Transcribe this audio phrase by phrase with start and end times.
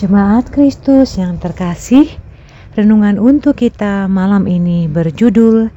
[0.00, 2.08] Jemaat Kristus yang terkasih,
[2.72, 5.68] renungan untuk kita malam ini berjudul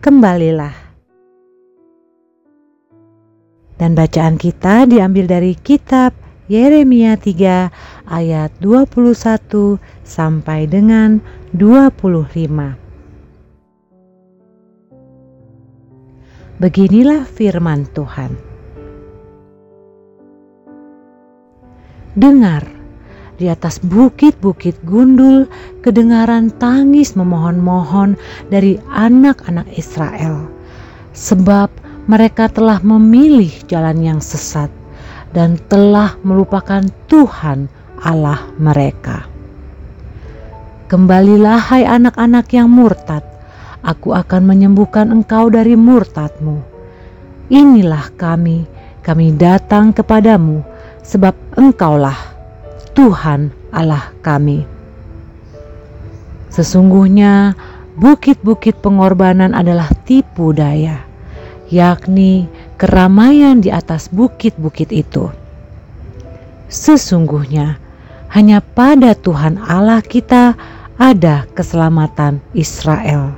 [0.00, 0.72] Kembalilah.
[3.76, 6.16] Dan bacaan kita diambil dari kitab
[6.48, 9.76] Yeremia 3 ayat 21
[10.08, 11.20] sampai dengan
[11.52, 12.32] 25.
[16.64, 18.32] Beginilah firman Tuhan.
[22.16, 22.75] Dengar,
[23.36, 25.48] di atas bukit-bukit gundul
[25.84, 28.16] kedengaran tangis memohon-mohon
[28.48, 30.48] dari anak-anak Israel,
[31.12, 31.68] sebab
[32.06, 34.70] mereka telah memilih jalan yang sesat
[35.36, 37.68] dan telah melupakan Tuhan
[38.00, 39.28] Allah mereka.
[40.86, 43.26] Kembalilah, hai anak-anak yang murtad,
[43.82, 46.62] aku akan menyembuhkan engkau dari murtadmu.
[47.50, 48.66] Inilah kami,
[49.02, 50.62] kami datang kepadamu,
[51.02, 52.25] sebab engkaulah
[52.96, 54.64] Tuhan Allah kami.
[56.48, 57.52] Sesungguhnya
[58.00, 61.04] bukit-bukit pengorbanan adalah tipu daya,
[61.68, 62.48] yakni
[62.80, 65.28] keramaian di atas bukit-bukit itu.
[66.72, 67.76] Sesungguhnya
[68.32, 70.56] hanya pada Tuhan Allah kita
[70.96, 73.36] ada keselamatan Israel.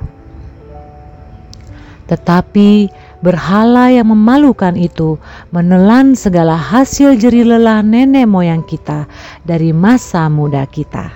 [2.07, 2.89] Tetapi
[3.19, 5.19] berhala yang memalukan itu
[5.51, 9.05] menelan segala hasil jerih lelah nenek moyang kita
[9.43, 11.11] dari masa muda kita.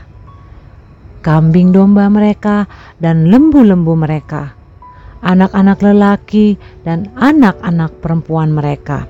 [1.24, 2.68] Kambing domba mereka
[3.00, 4.52] dan lembu-lembu mereka,
[5.24, 9.08] anak-anak lelaki dan anak-anak perempuan mereka.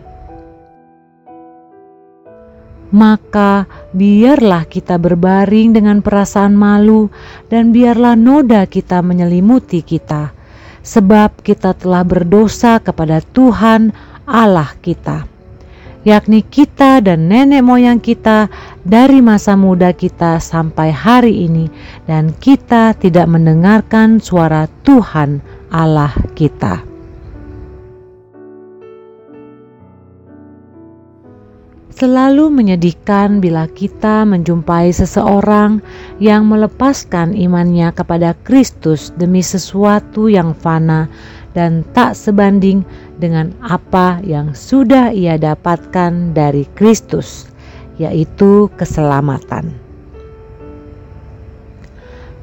[2.93, 7.09] Maka biarlah kita berbaring dengan perasaan malu
[7.49, 10.42] dan biarlah noda kita menyelimuti kita
[10.83, 13.95] sebab kita telah berdosa kepada Tuhan
[14.27, 15.25] Allah kita,
[16.03, 18.51] yakni kita dan nenek moyang kita
[18.83, 21.71] dari masa muda kita sampai hari ini,
[22.05, 25.39] dan kita tidak mendengarkan suara Tuhan
[25.71, 26.92] Allah kita.
[32.03, 35.79] Selalu menyedihkan bila kita menjumpai seseorang
[36.19, 41.07] yang melepaskan imannya kepada Kristus demi sesuatu yang fana
[41.55, 42.83] dan tak sebanding
[43.23, 47.47] dengan apa yang sudah ia dapatkan dari Kristus,
[47.95, 49.71] yaitu keselamatan.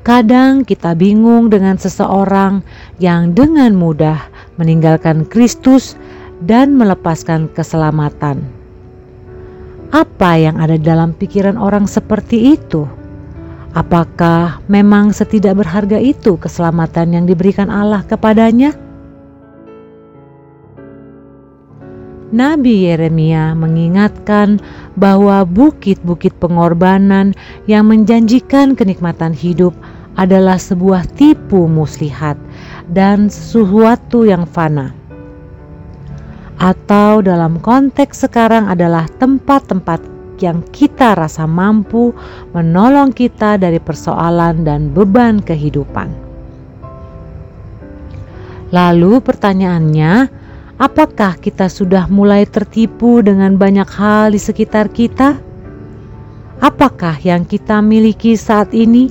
[0.09, 2.65] Kadang kita bingung dengan seseorang
[2.97, 4.25] yang dengan mudah
[4.57, 6.01] meninggalkan Kristus
[6.49, 8.60] dan melepaskan keselamatan
[9.91, 12.87] apa yang ada dalam pikiran orang seperti itu?
[13.75, 18.75] Apakah memang setidak berharga itu keselamatan yang diberikan Allah kepadanya?
[22.31, 24.63] Nabi Yeremia mengingatkan
[24.95, 27.35] bahwa bukit-bukit pengorbanan
[27.67, 29.75] yang menjanjikan kenikmatan hidup
[30.15, 32.39] adalah sebuah tipu muslihat
[32.87, 35.00] dan sesuatu yang fana
[36.61, 40.05] atau dalam konteks sekarang adalah tempat-tempat
[40.45, 42.13] yang kita rasa mampu
[42.53, 46.13] menolong kita dari persoalan dan beban kehidupan.
[48.71, 50.13] Lalu pertanyaannya,
[50.77, 55.41] apakah kita sudah mulai tertipu dengan banyak hal di sekitar kita?
[56.61, 59.09] Apakah yang kita miliki saat ini?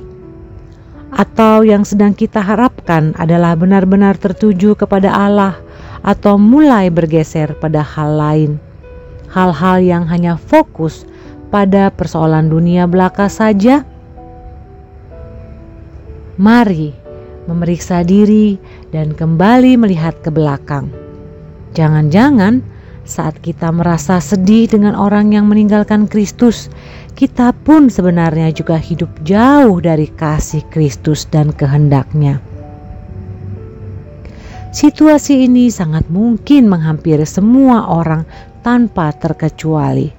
[1.10, 5.58] Atau yang sedang kita harapkan adalah benar-benar tertuju kepada Allah
[6.00, 8.50] atau mulai bergeser pada hal lain,
[9.28, 11.04] hal-hal yang hanya fokus
[11.52, 13.84] pada persoalan dunia belaka saja.
[16.40, 16.96] Mari
[17.44, 18.56] memeriksa diri
[18.94, 20.88] dan kembali melihat ke belakang.
[21.74, 22.64] Jangan-jangan
[23.04, 26.70] saat kita merasa sedih dengan orang yang meninggalkan Kristus,
[27.18, 32.38] kita pun sebenarnya juga hidup jauh dari kasih Kristus dan kehendaknya.
[34.70, 38.22] Situasi ini sangat mungkin menghampiri semua orang
[38.62, 40.14] tanpa terkecuali.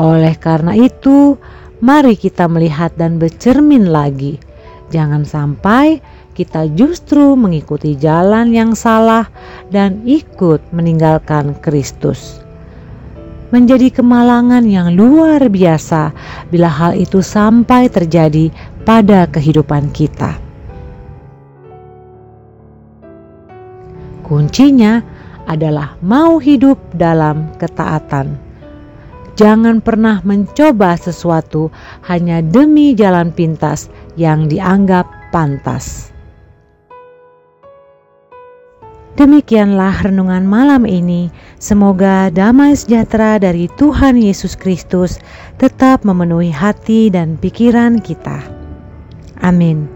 [0.00, 1.36] Oleh karena itu,
[1.84, 4.40] mari kita melihat dan bercermin lagi.
[4.88, 6.00] Jangan sampai
[6.32, 9.28] kita justru mengikuti jalan yang salah
[9.68, 12.40] dan ikut meninggalkan Kristus.
[13.52, 16.12] Menjadi kemalangan yang luar biasa
[16.48, 18.48] bila hal itu sampai terjadi
[18.88, 20.45] pada kehidupan kita.
[24.26, 25.06] Kuncinya
[25.46, 28.34] adalah mau hidup dalam ketaatan.
[29.38, 31.70] Jangan pernah mencoba sesuatu
[32.10, 33.86] hanya demi jalan pintas
[34.18, 36.10] yang dianggap pantas.
[39.16, 41.32] Demikianlah renungan malam ini.
[41.56, 45.22] Semoga damai sejahtera dari Tuhan Yesus Kristus
[45.56, 48.44] tetap memenuhi hati dan pikiran kita.
[49.40, 49.95] Amin.